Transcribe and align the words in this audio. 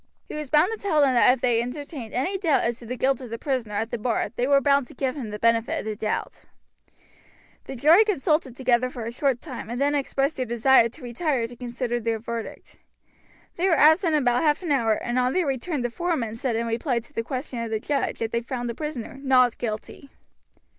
He 0.27 0.33
was 0.33 0.49
bound 0.49 0.71
to 0.71 0.79
tell 0.79 0.99
them 0.99 1.13
that 1.13 1.31
if 1.31 1.41
they 1.41 1.61
entertained 1.61 2.11
any 2.11 2.35
doubt 2.39 2.63
as 2.63 2.79
to 2.79 2.87
the 2.87 2.95
guilt 2.97 3.21
of 3.21 3.29
the 3.29 3.37
prisoner 3.37 3.75
at 3.75 3.91
the 3.91 3.99
bar 3.99 4.31
they 4.35 4.47
were 4.47 4.59
bound 4.59 4.87
to 4.87 4.95
give 4.95 5.15
him 5.15 5.29
the 5.29 5.37
benefit 5.37 5.77
of 5.81 5.85
the 5.85 5.95
doubt. 5.95 6.45
The 7.65 7.75
jury 7.75 8.03
consulted 8.03 8.55
together 8.57 8.89
for 8.89 9.05
a 9.05 9.11
short 9.11 9.41
time 9.41 9.69
and 9.69 9.79
then 9.79 9.93
expressed 9.93 10.37
their 10.37 10.45
desire 10.47 10.89
to 10.89 11.03
retire 11.03 11.45
to 11.47 11.55
consider 11.55 11.99
their 11.99 12.17
verdict. 12.17 12.79
They 13.57 13.69
were 13.69 13.77
absent 13.77 14.15
about 14.15 14.41
half 14.41 14.63
an 14.63 14.71
hour 14.71 14.93
and 14.93 15.19
on 15.19 15.33
their 15.33 15.45
return 15.45 15.83
the 15.83 15.91
foreman 15.91 16.35
said 16.35 16.55
in 16.55 16.65
reply 16.65 16.97
to 17.01 17.13
the 17.13 17.21
question 17.21 17.59
of 17.59 17.69
the 17.69 17.79
judge 17.79 18.17
that 18.17 18.31
they 18.31 18.41
found 18.41 18.71
the 18.71 18.73
prisoner 18.73 19.19
"Not 19.21 19.59
Guilty." 19.59 20.09